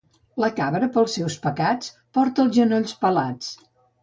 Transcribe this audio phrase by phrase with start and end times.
[0.43, 3.53] La cabra pels seus pecats porta els genolls pelats